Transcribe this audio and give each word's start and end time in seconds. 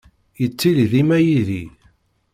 Yettili 0.41 0.81
dima 0.91 1.17
yid-i. 1.25 1.63